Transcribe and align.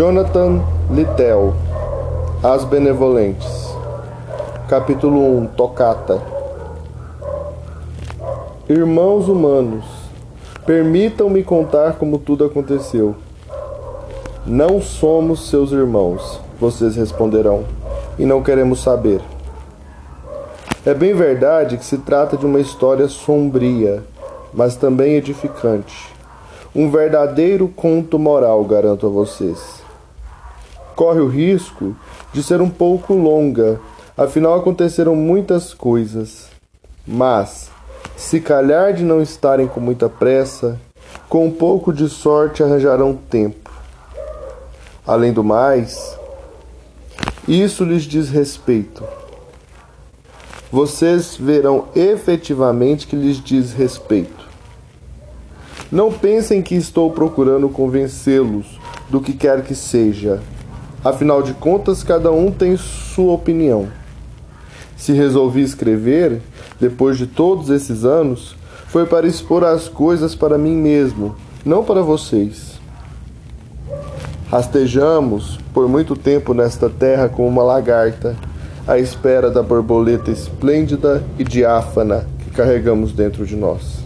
Jonathan 0.00 0.62
Littell 0.90 1.52
As 2.42 2.64
Benevolentes 2.64 3.68
Capítulo 4.66 5.20
1 5.40 5.48
Tocata 5.48 6.22
Irmãos 8.66 9.28
humanos, 9.28 9.84
permitam-me 10.64 11.44
contar 11.44 11.98
como 11.98 12.16
tudo 12.16 12.46
aconteceu. 12.46 13.14
Não 14.46 14.80
somos 14.80 15.50
seus 15.50 15.70
irmãos, 15.70 16.40
vocês 16.58 16.96
responderão, 16.96 17.64
e 18.18 18.24
não 18.24 18.42
queremos 18.42 18.82
saber. 18.82 19.20
É 20.86 20.94
bem 20.94 21.12
verdade 21.12 21.76
que 21.76 21.84
se 21.84 21.98
trata 21.98 22.38
de 22.38 22.46
uma 22.46 22.58
história 22.58 23.06
sombria, 23.06 24.02
mas 24.54 24.76
também 24.76 25.16
edificante. 25.16 26.08
Um 26.74 26.90
verdadeiro 26.90 27.68
conto 27.68 28.18
moral, 28.18 28.64
garanto 28.64 29.06
a 29.06 29.10
vocês. 29.10 29.79
Corre 31.00 31.20
o 31.20 31.28
risco 31.28 31.96
de 32.30 32.42
ser 32.42 32.60
um 32.60 32.68
pouco 32.68 33.14
longa, 33.14 33.80
afinal 34.14 34.54
aconteceram 34.54 35.16
muitas 35.16 35.72
coisas. 35.72 36.48
Mas, 37.06 37.70
se 38.18 38.38
calhar 38.38 38.92
de 38.92 39.02
não 39.02 39.22
estarem 39.22 39.66
com 39.66 39.80
muita 39.80 40.10
pressa, 40.10 40.78
com 41.26 41.46
um 41.46 41.50
pouco 41.50 41.90
de 41.90 42.06
sorte 42.06 42.62
arranjarão 42.62 43.14
tempo. 43.16 43.70
Além 45.06 45.32
do 45.32 45.42
mais, 45.42 46.18
isso 47.48 47.82
lhes 47.82 48.02
diz 48.02 48.28
respeito 48.28 49.02
vocês 50.70 51.34
verão 51.34 51.88
efetivamente 51.96 53.06
que 53.06 53.16
lhes 53.16 53.42
diz 53.42 53.72
respeito. 53.72 54.46
Não 55.90 56.12
pensem 56.12 56.60
que 56.60 56.74
estou 56.74 57.10
procurando 57.10 57.70
convencê-los 57.70 58.78
do 59.08 59.18
que 59.18 59.32
quer 59.32 59.64
que 59.64 59.74
seja. 59.74 60.42
Afinal 61.02 61.42
de 61.42 61.54
contas, 61.54 62.02
cada 62.02 62.30
um 62.30 62.50
tem 62.50 62.76
sua 62.76 63.32
opinião. 63.32 63.88
Se 64.96 65.12
resolvi 65.12 65.62
escrever, 65.62 66.42
depois 66.78 67.16
de 67.16 67.26
todos 67.26 67.70
esses 67.70 68.04
anos, 68.04 68.54
foi 68.86 69.06
para 69.06 69.26
expor 69.26 69.64
as 69.64 69.88
coisas 69.88 70.34
para 70.34 70.58
mim 70.58 70.76
mesmo, 70.76 71.34
não 71.64 71.82
para 71.82 72.02
vocês. 72.02 72.78
Rastejamos 74.50 75.58
por 75.72 75.88
muito 75.88 76.16
tempo 76.16 76.52
nesta 76.52 76.90
terra 76.90 77.28
como 77.28 77.48
uma 77.48 77.62
lagarta 77.62 78.36
à 78.86 78.98
espera 78.98 79.50
da 79.50 79.62
borboleta 79.62 80.30
esplêndida 80.30 81.22
e 81.38 81.44
diáfana 81.44 82.26
que 82.40 82.50
carregamos 82.50 83.12
dentro 83.12 83.46
de 83.46 83.56
nós. 83.56 84.00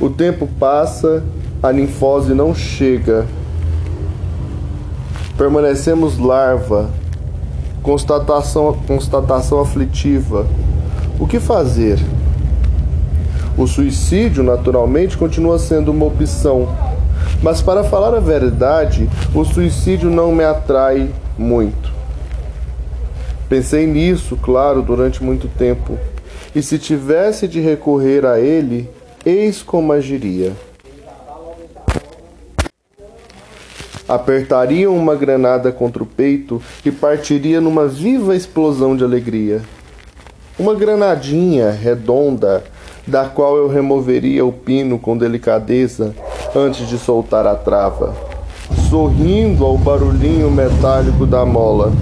O 0.00 0.08
tempo 0.08 0.48
passa, 0.58 1.22
a 1.62 1.72
ninfose 1.72 2.32
não 2.32 2.54
chega. 2.54 3.26
Permanecemos 5.38 6.18
larva, 6.18 6.90
constatação, 7.80 8.76
constatação 8.88 9.60
aflitiva. 9.60 10.44
O 11.20 11.28
que 11.28 11.38
fazer? 11.38 12.00
O 13.56 13.64
suicídio, 13.64 14.42
naturalmente, 14.42 15.16
continua 15.16 15.56
sendo 15.60 15.92
uma 15.92 16.06
opção. 16.06 16.68
Mas, 17.40 17.62
para 17.62 17.84
falar 17.84 18.16
a 18.16 18.20
verdade, 18.20 19.08
o 19.32 19.44
suicídio 19.44 20.10
não 20.10 20.32
me 20.32 20.42
atrai 20.42 21.08
muito. 21.38 21.92
Pensei 23.48 23.86
nisso, 23.86 24.36
claro, 24.42 24.82
durante 24.82 25.22
muito 25.22 25.46
tempo. 25.46 25.96
E 26.52 26.60
se 26.60 26.80
tivesse 26.80 27.46
de 27.46 27.60
recorrer 27.60 28.26
a 28.26 28.40
ele, 28.40 28.90
eis 29.24 29.62
como 29.62 29.92
agiria. 29.92 30.52
Apertaria 34.08 34.90
uma 34.90 35.14
granada 35.14 35.70
contra 35.70 36.02
o 36.02 36.06
peito 36.06 36.62
e 36.84 36.90
partiria 36.90 37.60
numa 37.60 37.86
viva 37.86 38.34
explosão 38.34 38.96
de 38.96 39.04
alegria. 39.04 39.62
Uma 40.58 40.74
granadinha 40.74 41.70
redonda, 41.70 42.64
da 43.06 43.26
qual 43.26 43.56
eu 43.56 43.68
removeria 43.68 44.44
o 44.44 44.52
pino 44.52 44.98
com 44.98 45.16
delicadeza 45.16 46.14
antes 46.54 46.88
de 46.88 46.98
soltar 46.98 47.46
a 47.46 47.54
trava, 47.54 48.14
sorrindo 48.88 49.64
ao 49.64 49.76
barulhinho 49.76 50.50
metálico 50.50 51.24
da 51.26 51.44
mola 51.44 51.92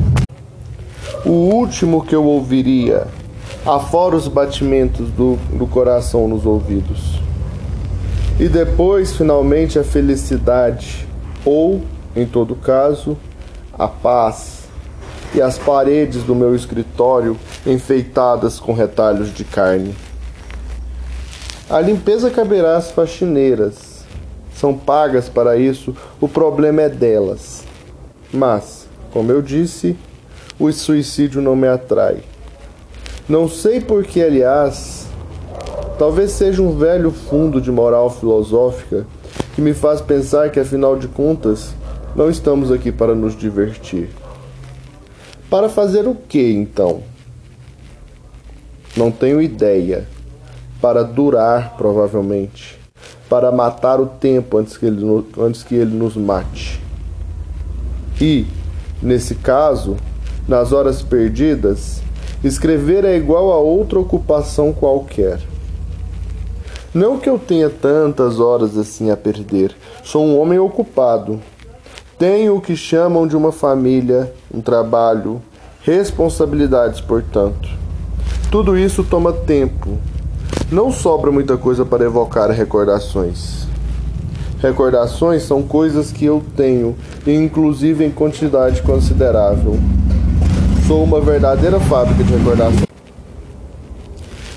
o 1.27 1.33
último 1.33 2.05
que 2.05 2.15
eu 2.15 2.25
ouviria, 2.25 3.09
afora 3.67 4.15
os 4.15 4.29
batimentos 4.29 5.11
do, 5.11 5.37
do 5.59 5.67
coração 5.67 6.29
nos 6.29 6.47
ouvidos. 6.47 7.21
E 8.39 8.49
depois, 8.49 9.17
finalmente, 9.17 9.77
a 9.77 9.83
felicidade, 9.83 11.05
ou, 11.45 11.83
em 12.17 12.27
todo 12.27 12.57
caso, 12.57 13.17
a 13.73 13.87
paz, 13.87 14.67
e 15.35 15.43
as 15.43 15.59
paredes 15.59 16.23
do 16.23 16.35
meu 16.35 16.55
escritório 16.55 17.37
enfeitadas 17.67 18.59
com 18.59 18.73
retalhos 18.73 19.33
de 19.35 19.45
carne. 19.45 19.95
A 21.69 21.81
limpeza 21.81 22.31
caberá 22.31 22.77
às 22.77 22.91
faxineiras. 22.91 24.05
São 24.55 24.73
pagas 24.73 25.29
para 25.29 25.59
isso, 25.59 25.95
o 26.19 26.27
problema 26.27 26.83
é 26.83 26.89
delas. 26.89 27.65
Mas, 28.33 28.89
como 29.13 29.31
eu 29.31 29.43
disse, 29.43 29.97
o 30.59 30.73
suicídio 30.73 31.43
não 31.43 31.55
me 31.55 31.69
atrai. 31.69 32.19
Não 33.29 33.49
sei 33.49 33.81
por 33.81 34.05
que, 34.05 34.23
aliás, 34.23 35.07
talvez 35.99 36.31
seja 36.31 36.63
um 36.63 36.79
velho 36.79 37.11
fundo 37.11 37.61
de 37.61 37.71
moral 37.71 38.09
filosófica 38.09 39.07
que 39.55 39.61
me 39.61 39.75
faz 39.75 40.01
pensar 40.01 40.51
que, 40.51 40.61
afinal 40.61 40.97
de 40.97 41.09
contas, 41.09 41.75
não 42.17 42.31
estamos 42.31 42.73
aqui 42.73 42.91
para 42.91 43.15
nos 43.15 43.37
divertir. 43.37 44.09
Para 45.51 45.69
fazer 45.69 46.09
o 46.09 46.15
que 46.15 46.51
então? 46.51 47.03
Não 48.97 49.11
tenho 49.11 49.43
ideia. 49.43 50.09
Para 50.81 51.05
durar, 51.05 51.77
provavelmente. 51.77 52.81
Para 53.29 53.53
matar 53.53 54.01
o 54.01 54.07
tempo 54.07 54.57
antes 54.57 54.79
que 54.79 54.87
ele, 54.87 55.05
antes 55.39 55.63
que 55.63 55.75
ele 55.75 55.95
nos 55.95 56.17
mate. 56.17 56.81
E, 58.19 58.47
nesse 59.03 59.35
caso, 59.35 59.97
nas 60.49 60.73
horas 60.73 61.03
perdidas, 61.03 62.01
escrever 62.43 63.05
é 63.05 63.15
igual 63.15 63.53
a 63.53 63.59
outra 63.59 63.99
ocupação 63.99 64.73
qualquer. 64.73 65.39
Não 66.95 67.19
que 67.19 67.29
eu 67.29 67.39
tenha 67.39 67.69
tantas 67.69 68.41
horas 68.41 68.79
assim 68.79 69.11
a 69.11 69.17
perder, 69.19 69.77
sou 70.03 70.25
um 70.25 70.41
homem 70.41 70.59
ocupado. 70.59 71.39
Tenho 72.19 72.57
o 72.57 72.61
que 72.63 72.75
chamam 72.75 73.27
de 73.27 73.37
uma 73.37 73.53
família, 73.53 74.33
um 74.53 74.63
trabalho, 74.63 75.43
responsabilidades, 75.83 76.99
portanto. 76.99 77.69
Tudo 78.51 78.75
isso 78.75 79.05
toma 79.05 79.35
tempo. 79.35 79.99
Não 80.73 80.91
sobra 80.91 81.31
muita 81.31 81.59
coisa 81.59 81.85
para 81.85 82.05
evocar 82.05 82.51
recordações. 82.51 83.67
Recordações 84.63 85.43
são 85.43 85.63
coisas 85.63 86.11
que 86.11 86.25
eu 86.25 86.43
tenho, 86.57 86.97
inclusive 87.27 88.03
em 88.03 88.11
quantidade 88.11 88.81
considerável. 88.81 89.79
Sou 90.87 91.05
uma 91.05 91.21
verdadeira 91.21 91.79
fábrica 91.81 92.25
de 92.25 92.33
recordações. 92.33 92.87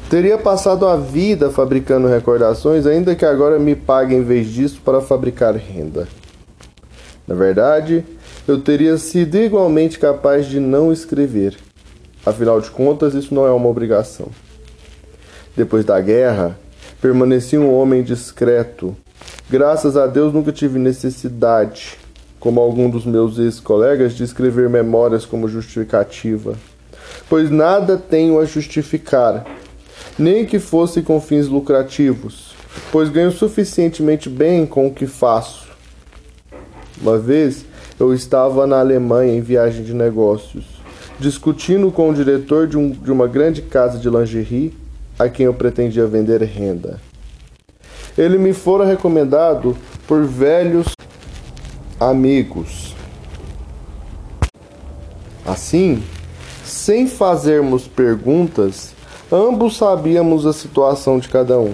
Teria 0.10 0.38
passado 0.38 0.88
a 0.88 0.96
vida 0.96 1.50
fabricando 1.50 2.08
recordações, 2.08 2.86
ainda 2.86 3.14
que 3.16 3.26
agora 3.26 3.60
me 3.60 3.76
pague 3.76 4.16
em 4.16 4.24
vez 4.24 4.48
disso 4.48 4.80
para 4.84 5.02
fabricar 5.02 5.54
renda. 5.56 6.08
Na 7.30 7.36
verdade, 7.36 8.04
eu 8.48 8.60
teria 8.60 8.98
sido 8.98 9.38
igualmente 9.38 10.00
capaz 10.00 10.48
de 10.48 10.60
não 10.60 10.92
escrever. 10.92 11.56
Afinal 12.26 12.60
de 12.60 12.72
contas, 12.72 13.14
isso 13.14 13.36
não 13.36 13.46
é 13.46 13.52
uma 13.52 13.70
obrigação. 13.70 14.30
Depois 15.56 15.86
da 15.86 16.02
guerra, 16.02 16.58
permaneci 17.00 17.56
um 17.56 17.72
homem 17.72 18.02
discreto. 18.02 18.98
Graças 19.48 19.96
a 19.96 20.08
Deus 20.08 20.34
nunca 20.34 20.52
tive 20.52 20.80
necessidade 20.80 22.00
como 22.40 22.60
algum 22.60 22.90
dos 22.90 23.06
meus 23.06 23.38
ex-colegas, 23.38 24.14
de 24.14 24.24
escrever 24.24 24.68
memórias 24.68 25.24
como 25.24 25.48
justificativa, 25.48 26.56
pois 27.30 27.52
nada 27.52 27.96
tenho 27.96 28.40
a 28.40 28.46
justificar, 28.46 29.46
nem 30.18 30.48
que 30.48 30.58
fosse 30.58 31.04
com 31.04 31.22
fins 31.22 31.48
lucrativos, 31.48 32.56
pois 32.92 33.08
ganho 33.10 33.32
suficientemente 33.32 34.30
bem 34.30 34.66
com 34.66 34.88
o 34.88 34.94
que 34.94 35.06
faço. 35.06 35.69
Uma 37.02 37.18
vez 37.18 37.66
eu 38.00 38.14
estava 38.14 38.68
na 38.68 38.80
Alemanha 38.80 39.34
em 39.34 39.42
viagem 39.42 39.84
de 39.84 39.94
negócios, 39.94 40.66
discutindo 41.20 41.92
com 41.92 42.10
o 42.10 42.14
diretor 42.14 42.68
de, 42.68 42.78
um, 42.78 42.92
de 42.92 43.12
uma 43.12 43.28
grande 43.28 43.62
casa 43.62 43.98
de 43.98 44.10
lingerie 44.10 44.74
a 45.18 45.28
quem 45.28 45.46
eu 45.46 45.54
pretendia 45.54 46.06
vender 46.08 46.42
renda. 46.44 47.00
Ele 48.18 48.38
me 48.38 48.54
fora 48.54 48.86
recomendado 48.86 49.78
por 50.08 50.26
velhos 50.26 50.88
amigos. 52.00 52.96
Assim, 55.46 56.04
sem 56.64 57.08
fazermos 57.08 57.88
perguntas, 57.88 58.94
ambos 59.32 59.78
sabíamos 59.78 60.46
a 60.46 60.54
situação 60.54 61.18
de 61.18 61.28
cada 61.30 61.60
um. 61.60 61.74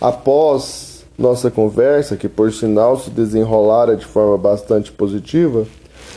Após 0.00 0.91
nossa 1.22 1.50
conversa, 1.50 2.16
que 2.16 2.28
por 2.28 2.52
sinal 2.52 2.98
se 2.98 3.08
desenrolara 3.08 3.96
de 3.96 4.04
forma 4.04 4.36
bastante 4.36 4.90
positiva, 4.92 5.64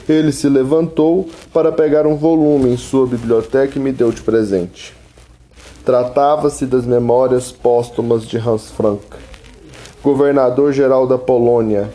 ele 0.09 0.31
se 0.31 0.49
levantou 0.49 1.29
para 1.53 1.71
pegar 1.71 2.05
um 2.05 2.15
volume 2.15 2.71
em 2.71 2.77
sua 2.77 3.07
biblioteca 3.07 3.77
e 3.77 3.81
me 3.81 3.91
deu 3.91 4.11
de 4.11 4.21
presente. 4.21 4.93
Tratava-se 5.85 6.65
das 6.65 6.85
memórias 6.85 7.51
póstumas 7.51 8.25
de 8.25 8.37
Hans 8.37 8.71
Frank, 8.71 9.03
governador-geral 10.01 11.07
da 11.07 11.17
Polônia. 11.17 11.89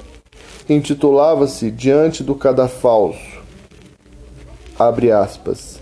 Intitulava-se 0.68 1.70
Diante 1.70 2.22
do 2.22 2.36
Cadafalso. 2.36 3.40
Abre 4.78 5.10
aspas. 5.10 5.80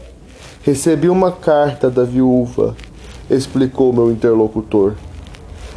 Recebi 0.62 1.08
uma 1.08 1.30
carta 1.30 1.90
da 1.90 2.04
viúva, 2.04 2.74
explicou 3.30 3.92
meu 3.92 4.10
interlocutor. 4.10 4.94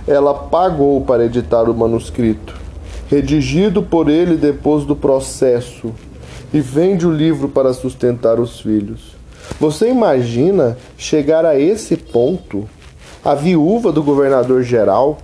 Ela 0.07 0.33
pagou 0.33 1.01
para 1.01 1.25
editar 1.25 1.69
o 1.69 1.73
manuscrito, 1.73 2.55
redigido 3.07 3.83
por 3.83 4.09
ele 4.09 4.35
depois 4.35 4.83
do 4.83 4.95
processo 4.95 5.93
e 6.53 6.59
vende 6.59 7.05
o 7.05 7.11
livro 7.11 7.47
para 7.49 7.73
sustentar 7.73 8.39
os 8.39 8.59
filhos. 8.59 9.15
Você 9.59 9.89
imagina 9.89 10.77
chegar 10.97 11.45
a 11.45 11.59
esse 11.59 11.95
ponto? 11.95 12.67
A 13.23 13.35
viúva 13.35 13.91
do 13.91 14.01
governador 14.01 14.63
geral 14.63 15.19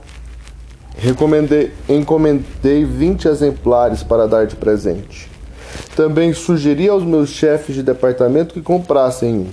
recomendei, 0.96 1.72
encomendei 1.90 2.86
20 2.86 3.28
exemplares 3.28 4.04
para 4.04 4.28
dar 4.28 4.46
de 4.46 4.56
presente. 4.56 5.30
Também 5.96 6.34
sugeri 6.34 6.88
aos 6.88 7.04
meus 7.04 7.30
chefes 7.30 7.76
de 7.76 7.84
departamento 7.84 8.54
que 8.54 8.62
comprassem 8.62 9.34
um. 9.34 9.48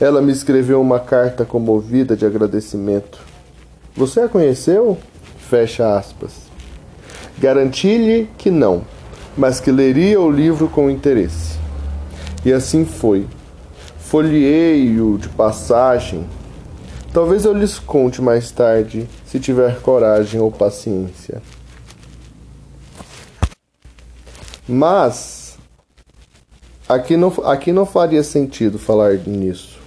Ela 0.00 0.22
me 0.22 0.32
escreveu 0.32 0.80
uma 0.80 0.98
carta 0.98 1.44
comovida 1.44 2.16
de 2.16 2.24
agradecimento. 2.24 3.29
Você 3.96 4.20
a 4.20 4.28
conheceu? 4.28 4.98
Fecha 5.38 5.96
aspas. 5.96 6.32
Garanti-lhe 7.38 8.28
que 8.38 8.50
não 8.50 8.84
mas 9.36 9.60
que 9.60 9.70
leria 9.70 10.20
o 10.20 10.30
livro 10.30 10.68
com 10.68 10.90
interesse. 10.90 11.58
E 12.44 12.52
assim 12.52 12.84
foi. 12.84 13.26
Folhei-o 13.98 15.18
de 15.18 15.28
passagem. 15.30 16.26
Talvez 17.12 17.44
eu 17.44 17.52
lhes 17.52 17.78
conte 17.78 18.20
mais 18.20 18.50
tarde, 18.50 19.08
se 19.26 19.40
tiver 19.40 19.80
coragem 19.80 20.40
ou 20.40 20.50
paciência. 20.50 21.42
Mas 24.68 25.58
aqui 26.88 27.16
não, 27.16 27.32
aqui 27.44 27.72
não 27.72 27.84
faria 27.84 28.22
sentido 28.22 28.78
falar 28.78 29.14
nisso. 29.14 29.79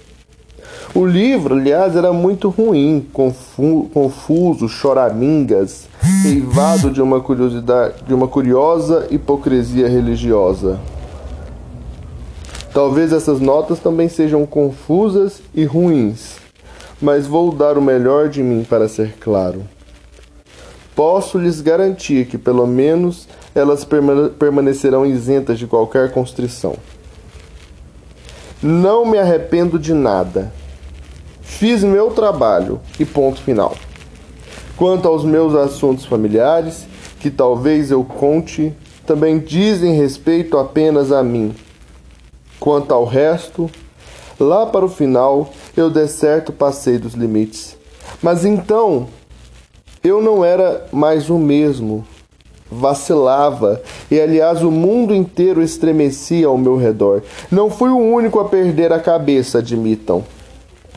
O 0.94 1.04
livro, 1.04 1.54
aliás, 1.54 1.96
era 1.96 2.12
muito 2.12 2.48
ruim, 2.48 3.06
confu 3.12 3.90
confuso, 3.92 4.68
choramingas, 4.68 5.88
eivado 6.24 6.90
de 6.90 7.02
uma 7.02 7.20
curiosidade, 7.20 7.94
de 8.06 8.14
uma 8.14 8.28
curiosa 8.28 9.06
hipocrisia 9.10 9.88
religiosa. 9.88 10.78
Talvez 12.72 13.12
essas 13.12 13.40
notas 13.40 13.78
também 13.78 14.08
sejam 14.08 14.44
confusas 14.44 15.40
e 15.54 15.64
ruins, 15.64 16.36
mas 17.00 17.26
vou 17.26 17.52
dar 17.52 17.78
o 17.78 17.82
melhor 17.82 18.28
de 18.28 18.42
mim 18.42 18.64
para 18.68 18.88
ser 18.88 19.14
claro. 19.20 19.62
Posso 20.94 21.38
lhes 21.38 21.60
garantir 21.60 22.26
que, 22.26 22.38
pelo 22.38 22.66
menos, 22.66 23.28
elas 23.54 23.84
permanecerão 24.38 25.04
isentas 25.04 25.58
de 25.58 25.66
qualquer 25.66 26.12
constrição. 26.12 26.76
Não 28.64 29.04
me 29.06 29.18
arrependo 29.18 29.78
de 29.78 29.94
nada 29.94 30.50
Fiz 31.44 31.84
meu 31.84 32.10
trabalho 32.10 32.80
e 32.98 33.04
ponto 33.04 33.40
final. 33.40 33.76
Quanto 34.76 35.06
aos 35.06 35.24
meus 35.24 35.54
assuntos 35.54 36.04
familiares, 36.04 36.84
que 37.20 37.30
talvez 37.30 37.92
eu 37.92 38.02
conte, 38.02 38.74
também 39.06 39.38
dizem 39.38 39.94
respeito 39.94 40.58
apenas 40.58 41.12
a 41.12 41.22
mim. 41.22 41.54
Quanto 42.58 42.92
ao 42.92 43.04
resto, 43.04 43.70
lá 44.40 44.66
para 44.66 44.84
o 44.84 44.88
final 44.88 45.52
eu 45.76 45.88
de 45.88 46.08
certo 46.08 46.52
passei 46.52 46.98
dos 46.98 47.14
limites. 47.14 47.76
Mas 48.20 48.44
então 48.44 49.06
eu 50.02 50.20
não 50.20 50.44
era 50.44 50.86
mais 50.90 51.30
o 51.30 51.38
mesmo. 51.38 52.04
Vacilava, 52.78 53.80
e 54.10 54.20
aliás 54.20 54.62
o 54.62 54.70
mundo 54.70 55.14
inteiro 55.14 55.62
estremecia 55.62 56.46
ao 56.46 56.58
meu 56.58 56.76
redor. 56.76 57.22
Não 57.50 57.70
fui 57.70 57.90
o 57.90 57.98
único 57.98 58.40
a 58.40 58.44
perder 58.44 58.92
a 58.92 58.98
cabeça, 58.98 59.58
admitam. 59.58 60.24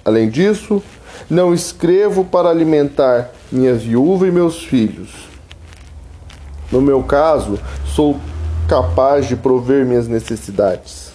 Além 0.04 0.30
disso, 0.30 0.82
não 1.30 1.54
escrevo 1.54 2.24
para 2.26 2.50
alimentar 2.50 3.32
minha 3.52 3.74
viúva 3.74 4.28
e 4.28 4.32
meus 4.32 4.64
filhos. 4.64 5.28
No 6.72 6.82
meu 6.82 7.04
caso, 7.04 7.60
sou 7.86 8.18
capaz 8.68 9.28
de 9.28 9.36
prover 9.36 9.86
minhas 9.86 10.08
necessidades. 10.08 11.12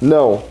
Não. 0.00 0.42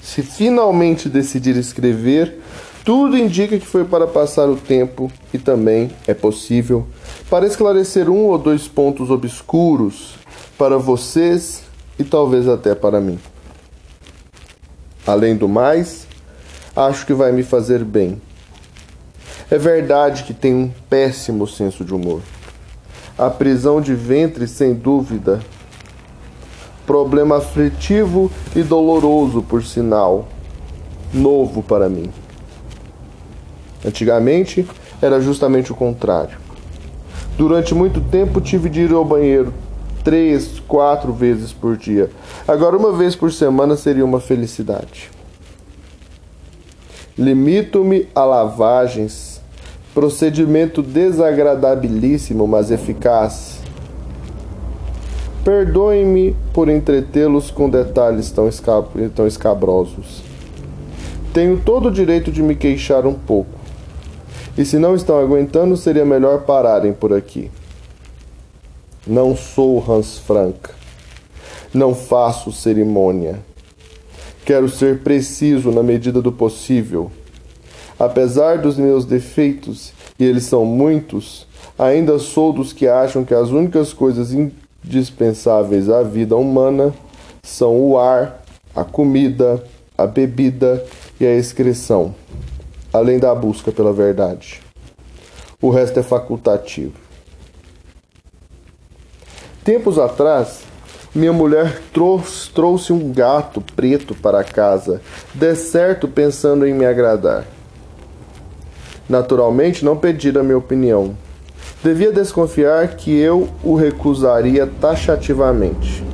Se 0.00 0.22
finalmente 0.22 1.08
decidir 1.08 1.56
escrever, 1.56 2.40
tudo 2.84 3.18
indica 3.18 3.58
que 3.58 3.66
foi 3.66 3.84
para 3.84 4.06
passar 4.06 4.48
o 4.48 4.56
tempo 4.56 5.10
e 5.34 5.38
também 5.38 5.90
é 6.06 6.14
possível 6.14 6.86
para 7.28 7.46
esclarecer 7.46 8.08
um 8.08 8.26
ou 8.26 8.38
dois 8.38 8.68
pontos 8.68 9.10
obscuros 9.10 10.14
para 10.56 10.78
vocês 10.78 11.62
e 11.98 12.04
talvez 12.04 12.48
até 12.48 12.74
para 12.74 13.00
mim. 13.00 13.18
Além 15.06 15.36
do 15.36 15.48
mais, 15.48 16.06
acho 16.74 17.04
que 17.06 17.12
vai 17.12 17.32
me 17.32 17.42
fazer 17.42 17.84
bem. 17.84 18.20
É 19.50 19.58
verdade 19.58 20.24
que 20.24 20.34
tenho 20.34 20.56
um 20.56 20.70
péssimo 20.88 21.46
senso 21.46 21.84
de 21.84 21.94
humor. 21.94 22.20
A 23.16 23.30
prisão 23.30 23.80
de 23.80 23.94
ventre, 23.94 24.46
sem 24.46 24.74
dúvida. 24.74 25.40
Problema 26.84 27.38
aflitivo 27.38 28.30
e 28.54 28.62
doloroso, 28.62 29.42
por 29.42 29.64
sinal. 29.64 30.28
Novo 31.14 31.62
para 31.62 31.88
mim. 31.88 32.10
Antigamente 33.84 34.68
era 35.00 35.20
justamente 35.20 35.72
o 35.72 35.76
contrário. 35.76 36.45
Durante 37.36 37.74
muito 37.74 38.00
tempo 38.00 38.40
tive 38.40 38.70
de 38.70 38.82
ir 38.82 38.92
ao 38.92 39.04
banheiro 39.04 39.52
três, 40.06 40.62
quatro 40.68 41.12
vezes 41.12 41.52
por 41.52 41.76
dia. 41.76 42.08
Agora, 42.46 42.76
uma 42.76 42.92
vez 42.92 43.16
por 43.16 43.32
semana 43.32 43.76
seria 43.76 44.04
uma 44.04 44.20
felicidade. 44.20 45.10
Limito-me 47.18 48.06
a 48.14 48.24
lavagens, 48.24 49.40
procedimento 49.92 50.80
desagradabilíssimo, 50.80 52.46
mas 52.46 52.70
eficaz. 52.70 53.58
Perdoem-me 55.44 56.36
por 56.52 56.68
entretê-los 56.68 57.50
com 57.50 57.68
detalhes 57.68 58.30
tão, 58.30 58.48
escab 58.48 58.86
tão 59.14 59.26
escabrosos. 59.26 60.22
Tenho 61.32 61.58
todo 61.58 61.88
o 61.88 61.92
direito 61.92 62.30
de 62.30 62.42
me 62.42 62.54
queixar 62.54 63.06
um 63.06 63.14
pouco. 63.14 63.55
E 64.56 64.64
se 64.64 64.78
não 64.78 64.94
estão 64.94 65.18
aguentando, 65.18 65.76
seria 65.76 66.04
melhor 66.04 66.42
pararem 66.42 66.92
por 66.92 67.12
aqui. 67.12 67.50
Não 69.06 69.36
sou 69.36 69.84
Hans 69.88 70.18
Frank. 70.18 70.70
Não 71.74 71.94
faço 71.94 72.50
cerimônia. 72.50 73.38
Quero 74.44 74.68
ser 74.68 75.00
preciso 75.00 75.70
na 75.70 75.82
medida 75.82 76.22
do 76.22 76.32
possível. 76.32 77.10
Apesar 77.98 78.58
dos 78.58 78.76
meus 78.76 79.04
defeitos, 79.04 79.92
e 80.18 80.24
eles 80.24 80.44
são 80.44 80.64
muitos, 80.64 81.46
ainda 81.78 82.18
sou 82.18 82.52
dos 82.52 82.72
que 82.72 82.86
acham 82.86 83.24
que 83.24 83.34
as 83.34 83.50
únicas 83.50 83.92
coisas 83.92 84.32
indispensáveis 84.32 85.90
à 85.90 86.02
vida 86.02 86.36
humana 86.36 86.94
são 87.42 87.78
o 87.78 87.98
ar, 87.98 88.42
a 88.74 88.84
comida, 88.84 89.62
a 89.96 90.06
bebida 90.06 90.84
e 91.20 91.26
a 91.26 91.34
excreção, 91.34 92.14
além 92.96 93.18
da 93.18 93.34
busca 93.34 93.70
pela 93.70 93.92
verdade. 93.92 94.60
O 95.60 95.70
resto 95.70 96.00
é 96.00 96.02
facultativo. 96.02 96.94
Tempos 99.64 99.98
atrás, 99.98 100.60
minha 101.14 101.32
mulher 101.32 101.80
trouxe, 101.92 102.50
trouxe 102.50 102.92
um 102.92 103.10
gato 103.10 103.60
preto 103.74 104.14
para 104.14 104.44
casa, 104.44 105.00
de 105.34 105.54
certo 105.56 106.06
pensando 106.06 106.66
em 106.66 106.74
me 106.74 106.84
agradar. 106.84 107.44
Naturalmente, 109.08 109.84
não 109.84 109.96
pedira 109.96 110.42
minha 110.42 110.58
opinião. 110.58 111.16
Devia 111.82 112.12
desconfiar 112.12 112.96
que 112.96 113.16
eu 113.16 113.48
o 113.62 113.74
recusaria 113.74 114.66
taxativamente. 114.80 116.04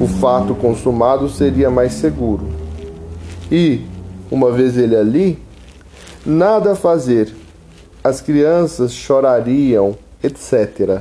O 0.00 0.06
fato 0.06 0.54
consumado 0.54 1.28
seria 1.28 1.70
mais 1.70 1.92
seguro. 1.92 2.48
E, 3.50 3.82
uma 4.30 4.50
vez 4.50 4.76
ele 4.76 4.96
ali, 4.96 5.38
nada 6.28 6.72
a 6.72 6.76
fazer. 6.76 7.34
As 8.04 8.20
crianças 8.20 8.92
chorariam, 8.92 9.96
etc. 10.22 11.00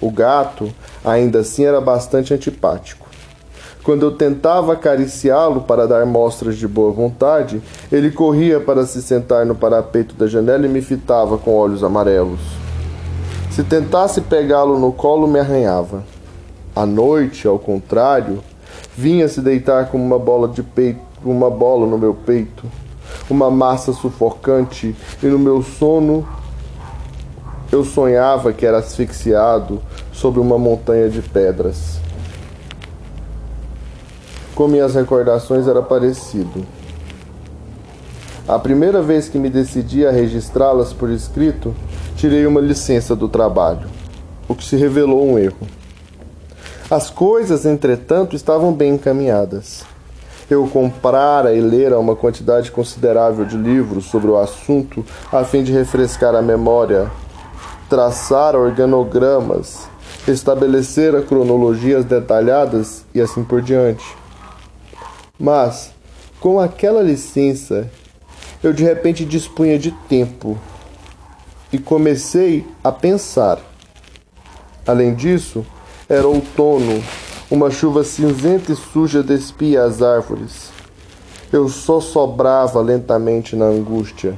O 0.00 0.10
gato, 0.10 0.72
ainda 1.04 1.40
assim, 1.40 1.66
era 1.66 1.82
bastante 1.82 2.32
antipático. 2.32 3.06
Quando 3.82 4.06
eu 4.06 4.12
tentava 4.12 4.72
acariciá-lo 4.72 5.60
para 5.60 5.86
dar 5.86 6.04
mostras 6.06 6.56
de 6.56 6.66
boa 6.66 6.90
vontade, 6.90 7.62
ele 7.92 8.10
corria 8.10 8.58
para 8.58 8.86
se 8.86 9.02
sentar 9.02 9.44
no 9.44 9.54
parapeito 9.54 10.14
da 10.14 10.26
janela 10.26 10.64
e 10.64 10.68
me 10.68 10.80
fitava 10.80 11.36
com 11.36 11.54
olhos 11.54 11.84
amarelos. 11.84 12.40
Se 13.50 13.62
tentasse 13.62 14.22
pegá-lo 14.22 14.78
no 14.78 14.92
colo, 14.92 15.28
me 15.28 15.38
arranhava. 15.38 16.02
À 16.74 16.86
noite, 16.86 17.46
ao 17.46 17.58
contrário, 17.58 18.42
vinha 18.96 19.28
se 19.28 19.42
deitar 19.42 19.90
como 19.90 20.02
uma 20.02 20.18
bola 20.18 20.48
de 20.48 20.62
peito, 20.62 21.00
uma 21.22 21.50
bola 21.50 21.86
no 21.86 21.96
meu 21.96 22.12
peito, 22.12 22.64
uma 23.28 23.50
massa 23.50 23.92
sufocante, 23.92 24.94
e 25.22 25.26
no 25.26 25.38
meu 25.38 25.62
sono 25.62 26.26
eu 27.70 27.84
sonhava 27.84 28.52
que 28.52 28.64
era 28.64 28.78
asfixiado 28.78 29.80
sobre 30.12 30.40
uma 30.40 30.58
montanha 30.58 31.08
de 31.08 31.20
pedras. 31.20 31.98
Com 34.54 34.68
minhas 34.68 34.94
recordações 34.94 35.66
era 35.66 35.82
parecido. 35.82 36.64
A 38.48 38.58
primeira 38.58 39.02
vez 39.02 39.28
que 39.28 39.38
me 39.38 39.50
decidi 39.50 40.06
a 40.06 40.12
registrá-las 40.12 40.92
por 40.92 41.10
escrito, 41.10 41.74
tirei 42.16 42.46
uma 42.46 42.60
licença 42.60 43.16
do 43.16 43.28
trabalho, 43.28 43.88
o 44.48 44.54
que 44.54 44.64
se 44.64 44.76
revelou 44.76 45.26
um 45.26 45.38
erro. 45.38 45.66
As 46.88 47.10
coisas, 47.10 47.66
entretanto, 47.66 48.36
estavam 48.36 48.72
bem 48.72 48.94
encaminhadas. 48.94 49.84
Eu 50.48 50.66
comprara 50.68 51.52
e 51.54 51.60
lera 51.60 51.98
uma 51.98 52.14
quantidade 52.14 52.70
considerável 52.70 53.44
de 53.44 53.56
livros 53.56 54.04
sobre 54.06 54.30
o 54.30 54.36
assunto 54.36 55.04
a 55.32 55.42
fim 55.42 55.64
de 55.64 55.72
refrescar 55.72 56.34
a 56.36 56.42
memória, 56.42 57.10
traçar 57.88 58.54
organogramas, 58.54 59.88
estabelecer 60.28 61.20
cronologias 61.26 62.04
detalhadas 62.04 63.04
e 63.12 63.20
assim 63.20 63.42
por 63.42 63.60
diante. 63.60 64.06
Mas, 65.38 65.90
com 66.40 66.60
aquela 66.60 67.02
licença, 67.02 67.90
eu 68.62 68.72
de 68.72 68.84
repente 68.84 69.24
dispunha 69.24 69.78
de 69.78 69.90
tempo 70.08 70.56
e 71.72 71.78
comecei 71.78 72.66
a 72.82 72.92
pensar. 72.92 73.58
Além 74.86 75.14
disso, 75.14 75.66
era 76.08 76.26
outono, 76.26 77.02
uma 77.50 77.70
chuva 77.70 78.02
cinzenta 78.02 78.72
e 78.72 78.76
suja 78.76 79.22
despia 79.22 79.84
as 79.84 80.02
árvores. 80.02 80.70
Eu 81.52 81.68
só 81.68 82.00
sobrava 82.00 82.80
lentamente 82.80 83.54
na 83.54 83.66
angústia. 83.66 84.36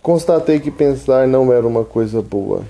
Constatei 0.00 0.60
que 0.60 0.70
pensar 0.70 1.26
não 1.26 1.52
era 1.52 1.66
uma 1.66 1.84
coisa 1.84 2.22
boa. 2.22 2.62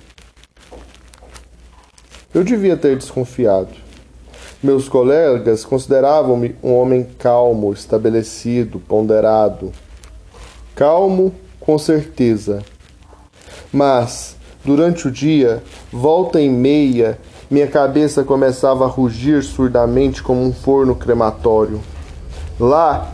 Eu 2.33 2.43
devia 2.43 2.77
ter 2.77 2.97
desconfiado. 2.97 3.85
Meus 4.63 4.89
colegas 4.89 5.63
consideravam-me 5.65 6.57
um 6.63 6.73
homem 6.73 7.05
calmo, 7.19 7.73
estabelecido, 7.73 8.81
ponderado. 8.81 9.73
Calmo, 10.75 11.35
com 11.61 11.77
certeza. 11.79 12.65
Mas, 13.71 14.37
durante 14.65 15.09
o 15.09 15.11
dia, 15.11 15.63
volta 15.93 16.41
e 16.41 16.49
meia, 16.49 17.19
minha 17.51 17.67
cabeça 17.67 18.25
começava 18.25 18.85
a 18.85 18.89
rugir 18.89 19.43
surdamente 19.43 20.23
como 20.23 20.43
um 20.43 20.53
forno 20.53 20.95
crematório. 20.95 21.81
Lá, 22.59 23.13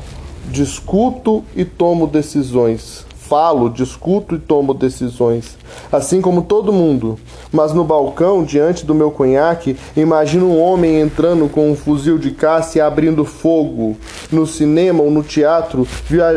discuto 0.51 1.45
e 1.55 1.65
tomo 1.65 2.07
decisões 2.07 3.10
falo, 3.31 3.71
discuto 3.71 4.35
e 4.35 4.39
tomo 4.41 4.75
decisões, 4.75 5.57
assim 5.93 6.21
como 6.21 6.43
todo 6.43 6.73
mundo. 6.73 7.17
Mas 7.53 7.73
no 7.73 7.85
balcão, 7.85 8.43
diante 8.43 8.85
do 8.85 8.93
meu 8.93 9.13
conhaque, 9.13 9.77
imagino 9.97 10.47
um 10.47 10.61
homem 10.61 11.01
entrando 11.01 11.49
com 11.49 11.71
um 11.71 11.77
fuzil 11.77 12.19
de 12.19 12.33
caça 12.33 12.79
e 12.79 12.81
abrindo 12.81 13.25
fogo. 13.25 13.97
No 14.33 14.49
cinema 14.49 15.05
ou 15.05 15.13
no 15.13 15.23
teatro, 15.23 15.87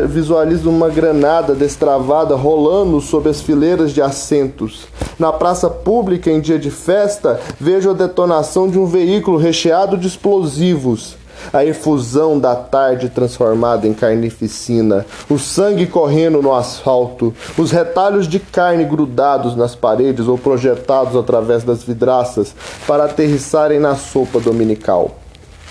visualizo 0.06 0.70
uma 0.70 0.88
granada 0.88 1.52
destravada 1.52 2.36
rolando 2.36 3.00
sob 3.00 3.28
as 3.28 3.40
fileiras 3.40 3.90
de 3.90 4.00
assentos. 4.00 4.86
Na 5.18 5.32
praça 5.32 5.68
pública, 5.68 6.30
em 6.30 6.40
dia 6.40 6.60
de 6.60 6.70
festa, 6.70 7.40
vejo 7.58 7.90
a 7.90 7.94
detonação 7.94 8.70
de 8.70 8.78
um 8.78 8.86
veículo 8.86 9.36
recheado 9.36 9.98
de 9.98 10.06
explosivos 10.06 11.23
a 11.52 11.64
efusão 11.64 12.38
da 12.38 12.54
tarde 12.54 13.08
transformada 13.08 13.86
em 13.86 13.94
carnificina, 13.94 15.06
o 15.28 15.38
sangue 15.38 15.86
correndo 15.86 16.42
no 16.42 16.54
asfalto, 16.54 17.34
os 17.56 17.70
retalhos 17.70 18.26
de 18.26 18.38
carne 18.38 18.84
grudados 18.84 19.56
nas 19.56 19.74
paredes 19.74 20.26
ou 20.26 20.38
projetados 20.38 21.16
através 21.16 21.64
das 21.64 21.82
vidraças 21.82 22.54
para 22.86 23.04
aterrissarem 23.04 23.78
na 23.78 23.96
sopa 23.96 24.40
dominical. 24.40 25.18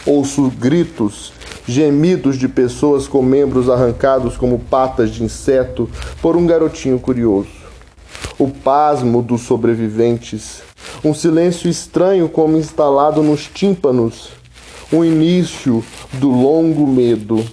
Ouço 0.05 0.51
gritos, 0.59 1.31
gemidos 1.65 2.37
de 2.37 2.47
pessoas 2.47 3.07
com 3.07 3.21
membros 3.21 3.69
arrancados 3.69 4.35
como 4.35 4.59
patas 4.59 5.11
de 5.11 5.23
inseto 5.23 5.89
por 6.21 6.35
um 6.35 6.45
garotinho 6.45 6.99
curioso. 6.99 7.63
O 8.37 8.49
pasmo 8.49 9.21
dos 9.21 9.41
sobreviventes, 9.41 10.61
um 11.03 11.13
silêncio 11.13 11.69
estranho 11.69 12.27
como 12.27 12.57
instalado 12.57 13.21
nos 13.23 13.47
tímpanos 13.47 14.42
o 14.93 15.03
início 15.03 15.83
do 16.13 16.29
longo 16.29 16.85
medo. 16.85 17.43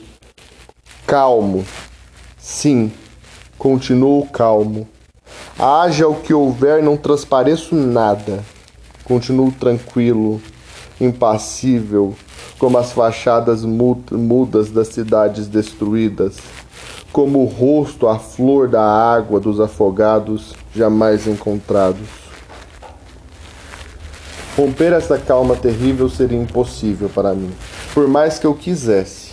Calmo. 1.07 1.65
Sim, 2.37 2.93
continuo 3.57 4.27
calmo. 4.27 4.87
Haja 5.59 6.07
o 6.07 6.17
que 6.17 6.35
houver, 6.35 6.83
não 6.83 6.99
transpareço 6.99 7.75
nada. 7.75 8.45
Continuo 9.05 9.51
tranquilo, 9.53 10.39
impassível, 11.01 12.15
como 12.59 12.77
as 12.77 12.93
fachadas 12.93 13.65
mudas 13.65 14.71
das 14.71 14.89
cidades 14.89 15.49
destruídas, 15.49 16.37
como 17.11 17.43
o 17.43 17.47
rosto 17.47 18.07
à 18.07 18.19
flor 18.19 18.69
da 18.69 18.85
água 18.85 19.41
dos 19.41 19.61
afogados 19.61 20.55
jamais 20.75 21.27
encontrados. 21.27 22.20
Romper 24.61 24.93
essa 24.93 25.17
calma 25.17 25.57
terrível 25.57 26.07
seria 26.11 26.39
impossível 26.39 27.09
para 27.09 27.33
mim, 27.33 27.51
por 27.95 28.07
mais 28.07 28.39
que 28.39 28.47
eu 28.47 28.55
quisesse. 28.55 29.31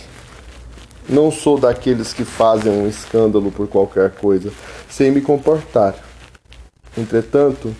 Não 1.06 1.30
sou 1.30 1.58
daqueles 1.58 2.14
que 2.14 2.24
fazem 2.24 2.72
um 2.72 2.88
escândalo 2.88 3.52
por 3.52 3.68
qualquer 3.68 4.12
coisa, 4.12 4.50
sem 4.88 5.10
me 5.10 5.20
comportar. 5.20 5.96
Entretanto, 6.96 7.76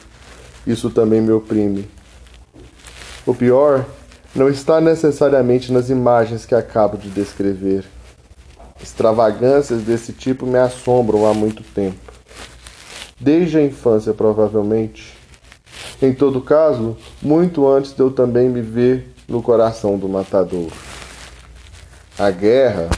isso 0.66 0.90
também 0.90 1.22
me 1.22 1.32
oprime. 1.32 1.88
O 3.24 3.34
pior 3.34 3.86
não 4.34 4.50
está 4.50 4.78
necessariamente 4.78 5.72
nas 5.72 5.88
imagens 5.88 6.44
que 6.44 6.54
acabo 6.54 6.98
de 6.98 7.08
descrever. 7.08 7.86
Extravagâncias 8.78 9.80
desse 9.80 10.12
tipo 10.12 10.44
me 10.44 10.58
assombram 10.58 11.24
há 11.24 11.32
muito 11.32 11.62
tempo. 11.62 12.12
Desde 13.18 13.56
a 13.56 13.64
infância, 13.64 14.12
provavelmente, 14.12 15.17
em 16.00 16.12
todo 16.12 16.40
caso, 16.40 16.96
muito 17.20 17.68
antes 17.68 17.92
de 17.92 18.00
eu 18.00 18.10
também 18.10 18.48
me 18.48 18.60
ver 18.60 19.12
no 19.28 19.42
coração 19.42 19.98
do 19.98 20.08
matador. 20.08 20.70
A 22.16 22.30
guerra, 22.30 22.88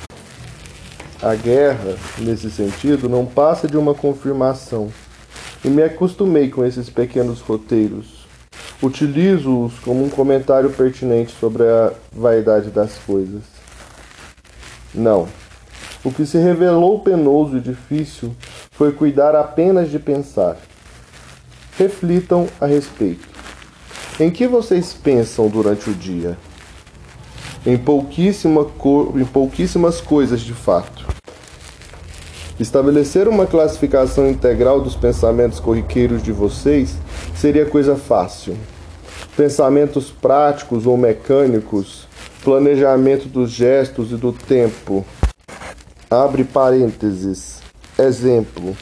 a 1.23 1.35
guerra, 1.35 1.97
nesse 2.19 2.51
sentido, 2.51 3.09
não 3.09 3.25
passa 3.25 3.67
de 3.67 3.77
uma 3.77 3.95
confirmação. 3.95 4.91
E 5.65 5.69
me 5.69 5.83
acostumei 5.83 6.51
com 6.51 6.65
esses 6.65 6.91
pequenos 6.91 7.41
roteiros. 7.41 8.27
Utilizo-os 8.83 9.79
como 9.79 10.05
um 10.05 10.11
comentário 10.11 10.71
pertinente 10.71 11.35
sobre 11.39 11.65
a 11.65 11.93
vaidade 12.13 12.71
das 12.71 12.97
coisas. 13.07 13.43
Não. 14.95 15.27
O 16.03 16.11
que 16.11 16.25
se 16.25 16.39
revelou 16.39 17.01
penoso 17.01 17.59
e 17.59 17.61
difícil 17.61 18.35
foi 18.73 18.93
cuidar 18.93 19.35
apenas 19.35 19.91
de 19.91 19.99
pensar 19.99 20.57
reflitam 21.81 22.47
a 22.61 22.67
respeito. 22.67 23.27
Em 24.21 24.31
que 24.31 24.47
vocês 24.47 24.93
pensam 24.93 25.49
durante 25.49 25.89
o 25.89 25.95
dia? 25.95 26.37
Em, 27.65 27.79
pouquíssima 27.79 28.67
co 28.67 29.15
em 29.17 29.25
pouquíssimas 29.25 29.99
coisas 29.99 30.43
de 30.43 30.53
fato. 30.53 31.07
Estabelecer 32.59 33.27
uma 33.27 33.47
classificação 33.47 34.29
integral 34.29 34.83
dos 34.83 34.95
pensamentos 34.95 35.59
corriqueiros 35.59 36.23
de 36.23 36.33
vocês 36.33 36.95
seria 37.35 37.65
coisa 37.65 37.97
fácil. 37.97 38.55
Pensamentos 39.35 40.11
práticos 40.11 40.87
ou 40.87 40.99
mecânicos, 40.99 42.07
planejamento 42.45 43.27
dos 43.27 43.51
gestos 43.51 44.13
e 44.13 44.17
do 44.17 44.35
tempo. 44.35 45.03
Abre 46.11 46.45
parênteses. 46.45 47.63
Exemplo 47.99 48.77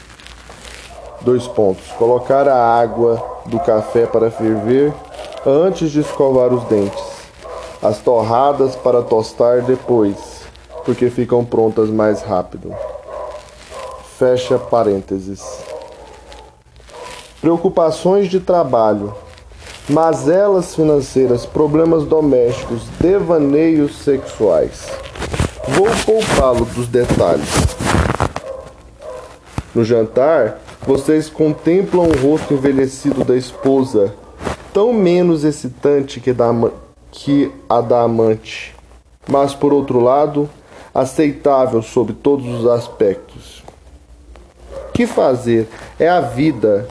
Dois 1.21 1.47
pontos. 1.47 1.85
Colocar 1.97 2.47
a 2.47 2.79
água 2.79 3.23
do 3.45 3.59
café 3.59 4.05
para 4.05 4.31
ferver 4.31 4.93
antes 5.45 5.91
de 5.91 5.99
escovar 5.99 6.53
os 6.53 6.63
dentes. 6.65 7.03
As 7.81 7.99
torradas 7.99 8.75
para 8.75 9.01
tostar 9.01 9.61
depois, 9.61 10.15
porque 10.85 11.09
ficam 11.09 11.43
prontas 11.45 11.89
mais 11.89 12.21
rápido. 12.21 12.73
Fecha 14.17 14.57
parênteses. 14.57 15.41
Preocupações 17.41 18.29
de 18.29 18.39
trabalho. 18.39 19.13
mazelas 19.89 20.75
financeiras, 20.75 21.45
problemas 21.45 22.03
domésticos, 22.03 22.83
devaneios 22.99 23.97
sexuais. 24.03 24.87
Vou 25.69 25.87
poupá-lo 26.05 26.65
dos 26.65 26.87
detalhes. 26.87 27.49
No 29.73 29.83
jantar, 29.83 30.59
vocês 30.85 31.29
contemplam 31.29 32.07
o 32.07 32.17
rosto 32.17 32.53
envelhecido 32.53 33.23
da 33.23 33.35
esposa, 33.35 34.13
tão 34.73 34.93
menos 34.93 35.43
excitante 35.43 36.19
que, 36.19 36.31
da, 36.31 36.51
que 37.11 37.51
a 37.67 37.81
da 37.81 38.01
amante, 38.01 38.75
mas 39.27 39.53
por 39.53 39.73
outro 39.73 39.99
lado, 39.99 40.49
aceitável 40.93 41.81
sob 41.81 42.13
todos 42.13 42.47
os 42.47 42.65
aspectos. 42.65 43.63
Que 44.93 45.05
fazer? 45.05 45.67
É 45.99 46.09
a 46.09 46.21
vida. 46.21 46.87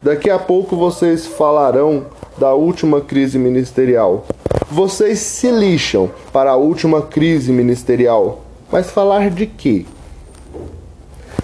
Daqui 0.00 0.30
a 0.30 0.38
pouco 0.38 0.76
vocês 0.76 1.26
falarão 1.26 2.06
da 2.38 2.54
última 2.54 3.00
crise 3.00 3.38
ministerial. 3.38 4.26
Vocês 4.70 5.18
se 5.18 5.50
lixam 5.50 6.10
para 6.32 6.52
a 6.52 6.56
última 6.56 7.02
crise 7.02 7.52
ministerial. 7.52 8.40
Mas 8.70 8.90
falar 8.90 9.30
de 9.30 9.46
quê? 9.46 9.86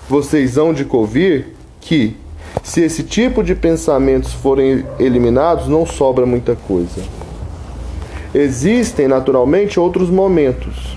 Vocês 0.08 0.56
hão 0.56 0.72
de 0.72 0.84
convir 0.84 1.54
que, 1.90 2.16
se 2.62 2.82
esse 2.82 3.02
tipo 3.02 3.42
de 3.42 3.52
pensamentos 3.52 4.32
forem 4.32 4.84
eliminados, 4.96 5.66
não 5.66 5.84
sobra 5.84 6.24
muita 6.24 6.54
coisa. 6.54 7.02
Existem, 8.32 9.08
naturalmente, 9.08 9.80
outros 9.80 10.08
momentos. 10.08 10.96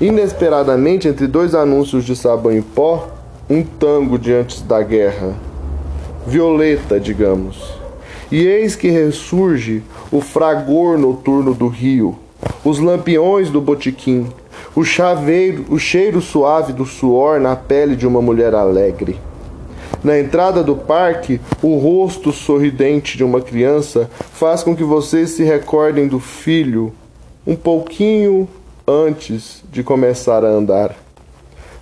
Inesperadamente, 0.00 1.08
entre 1.08 1.26
dois 1.26 1.56
anúncios 1.56 2.04
de 2.04 2.14
sabão 2.14 2.52
em 2.52 2.62
pó, 2.62 3.08
um 3.50 3.64
tango 3.64 4.16
de 4.16 4.32
antes 4.32 4.62
da 4.62 4.80
guerra. 4.80 5.34
Violeta, 6.24 7.00
digamos. 7.00 7.56
E 8.30 8.46
eis 8.46 8.76
que 8.76 8.88
ressurge 8.88 9.82
o 10.12 10.20
fragor 10.20 10.96
noturno 10.96 11.52
do 11.52 11.66
rio, 11.66 12.16
os 12.64 12.78
lampiões 12.78 13.50
do 13.50 13.60
botiquim, 13.60 14.28
o 14.72 14.84
chaveiro, 14.84 15.64
o 15.68 15.80
cheiro 15.80 16.20
suave 16.20 16.72
do 16.72 16.86
suor 16.86 17.40
na 17.40 17.56
pele 17.56 17.96
de 17.96 18.06
uma 18.06 18.22
mulher 18.22 18.54
alegre. 18.54 19.18
Na 20.04 20.18
entrada 20.18 20.62
do 20.62 20.76
parque, 20.76 21.40
o 21.62 21.78
rosto 21.78 22.32
sorridente 22.32 23.16
de 23.16 23.24
uma 23.24 23.40
criança 23.40 24.10
faz 24.32 24.62
com 24.62 24.76
que 24.76 24.84
vocês 24.84 25.30
se 25.30 25.42
recordem 25.42 26.06
do 26.06 26.20
filho 26.20 26.92
um 27.46 27.56
pouquinho 27.56 28.48
antes 28.86 29.62
de 29.70 29.82
começar 29.82 30.44
a 30.44 30.48
andar. 30.48 30.96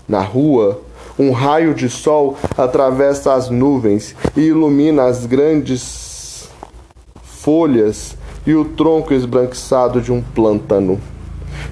Na 0.08 0.20
rua, 0.20 0.80
um 1.18 1.30
raio 1.30 1.74
de 1.74 1.88
sol 1.88 2.36
atravessa 2.56 3.34
as 3.34 3.48
nuvens 3.48 4.14
e 4.36 4.42
ilumina 4.42 5.04
as 5.04 5.26
grandes 5.26 6.48
folhas 7.22 8.16
e 8.46 8.54
o 8.54 8.64
tronco 8.64 9.14
esbranquiçado 9.14 10.00
de 10.00 10.12
um 10.12 10.20
plântano. 10.20 11.00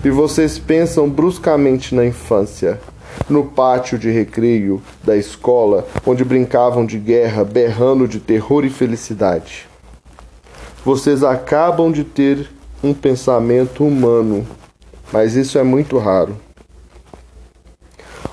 E 0.05 0.11
vocês 0.11 0.59
pensam 0.59 1.09
bruscamente 1.09 1.95
na 1.95 2.05
infância, 2.05 2.81
no 3.33 3.47
pátio 3.47 3.99
de 3.99 4.11
recreio 4.11 4.81
da 5.03 5.17
escola, 5.17 5.87
onde 6.07 6.25
brincavam 6.25 6.87
de 6.87 6.99
guerra, 6.99 7.45
berrando 7.45 8.07
de 8.07 8.21
terror 8.21 8.65
e 8.65 8.71
felicidade. 8.71 9.67
Vocês 10.85 11.25
acabam 11.25 11.91
de 11.91 12.05
ter 12.05 12.51
um 12.85 12.95
pensamento 12.95 13.85
humano, 13.85 14.47
mas 15.13 15.35
isso 15.35 15.59
é 15.59 15.63
muito 15.63 15.99
raro. 15.99 16.37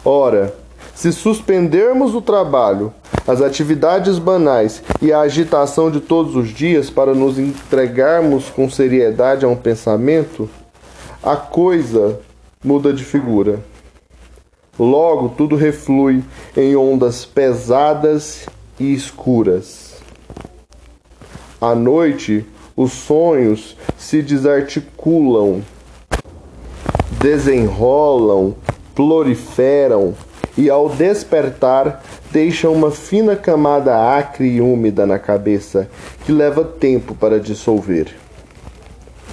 Ora, 0.03 0.53
se 0.93 1.11
suspendermos 1.11 2.13
o 2.13 2.21
trabalho 2.21 2.93
as 3.29 3.41
atividades 3.41 4.17
banais 4.17 4.81
e 4.99 5.13
a 5.13 5.19
agitação 5.19 5.91
de 5.91 5.99
todos 5.99 6.35
os 6.35 6.49
dias 6.49 6.89
para 6.89 7.13
nos 7.13 7.37
entregarmos 7.37 8.49
com 8.49 8.67
seriedade 8.67 9.45
a 9.45 9.47
um 9.47 9.55
pensamento, 9.55 10.49
a 11.21 11.35
coisa 11.35 12.19
muda 12.63 12.91
de 12.91 13.03
figura. 13.03 13.59
Logo, 14.79 15.29
tudo 15.29 15.57
reflui 15.57 16.23
em 16.55 16.73
ondas 16.73 17.25
pesadas 17.25 18.45
e 18.79 18.93
escuras. 18.93 19.95
À 21.59 21.75
noite, 21.75 22.45
os 22.77 22.93
sonhos 22.93 23.75
se 23.97 24.21
desarticulam, 24.21 25.61
desenrolam, 27.19 28.55
proliferam 28.95 30.15
e 30.57 30.69
ao 30.69 30.87
despertar 30.87 32.01
deixa 32.31 32.69
uma 32.69 32.89
fina 32.89 33.35
camada 33.35 33.97
acre 34.15 34.47
e 34.47 34.61
úmida 34.61 35.05
na 35.05 35.19
cabeça 35.19 35.89
que 36.25 36.31
leva 36.31 36.63
tempo 36.63 37.13
para 37.13 37.37
dissolver. 37.37 38.15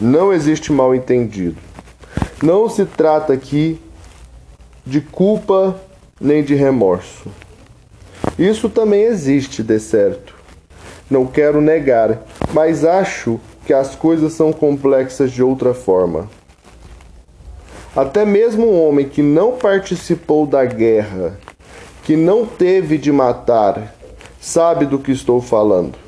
Não 0.01 0.33
existe 0.33 0.73
mal 0.73 0.93
entendido. 0.93 1.57
Não 2.43 2.69
se 2.69 2.85
trata 2.85 3.33
aqui 3.33 3.81
de 4.87 5.01
culpa 5.01 5.77
nem 6.21 6.43
de 6.43 6.55
remorso. 6.55 7.29
Isso 8.39 8.71
também 8.71 9.03
existe, 9.03 9.63
de 9.63 9.79
certo. 9.81 10.35
Não 11.11 11.27
quero 11.27 11.61
negar, 11.61 12.23
mas 12.53 12.85
acho 12.85 13.41
que 13.67 13.75
as 13.75 13.95
coisas 13.95 14.33
são 14.33 14.53
complexas 14.53 15.33
de 15.33 15.43
outra 15.43 15.75
forma. 15.75 16.29
Até 17.95 18.25
mesmo 18.25 18.67
um 18.67 18.89
homem 18.89 19.09
que 19.09 19.23
não 19.23 19.53
participou 19.53 20.47
da 20.47 20.65
guerra 20.65 21.39
que 22.07 22.17
não 22.17 22.47
teve 22.47 22.99
de 22.99 23.11
matar, 23.11 23.93
sabe 24.41 24.87
do 24.87 24.97
que 24.97 25.11
estou 25.11 25.41
falando. 25.41 25.99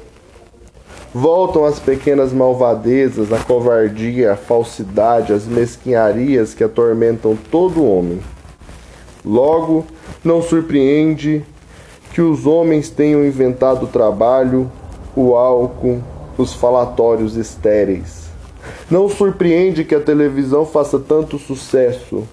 Voltam 1.13 1.65
as 1.65 1.81
pequenas 1.81 2.33
malvadezas, 2.33 3.33
a 3.33 3.39
covardia, 3.41 4.35
a 4.35 4.37
falsidade, 4.37 5.33
as 5.33 5.45
mesquinharias 5.45 6.55
que 6.55 6.63
atormentam 6.63 7.37
todo 7.51 7.85
homem. 7.85 8.21
Logo, 9.29 9.85
não 10.25 10.41
surpreende 10.41 11.45
que 12.15 12.23
os 12.23 12.47
homens 12.47 12.89
tenham 12.89 13.23
inventado 13.27 13.85
o 13.85 13.87
trabalho, 13.87 14.73
o 15.15 15.37
álcool, 15.37 16.03
os 16.39 16.55
falatórios 16.55 17.37
estéreis. 17.37 18.31
Não 18.91 19.07
surpreende 19.07 19.85
que 19.85 19.95
a 19.95 20.01
televisão 20.01 20.65
faça 20.65 20.99
tanto 20.99 21.39
sucesso. 21.39 22.27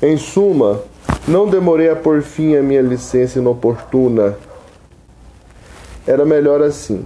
Em 0.00 0.16
suma, 0.16 0.80
não 1.28 1.46
demorei 1.46 1.90
a 1.90 1.96
por 1.96 2.22
fim 2.22 2.56
a 2.56 2.62
minha 2.62 2.80
licença 2.80 3.38
inoportuna. 3.38 4.38
Era 6.06 6.24
melhor 6.24 6.62
assim. 6.62 7.04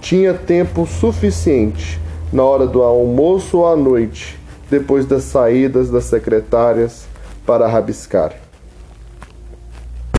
Tinha 0.00 0.34
tempo 0.34 0.84
suficiente 0.84 2.00
na 2.32 2.42
hora 2.42 2.66
do 2.66 2.82
almoço 2.82 3.58
ou 3.58 3.68
à 3.68 3.76
noite, 3.76 4.36
depois 4.68 5.06
das 5.06 5.22
saídas 5.22 5.90
das 5.90 6.04
secretárias, 6.04 7.08
para 7.50 7.66
rabiscar. 7.66 8.49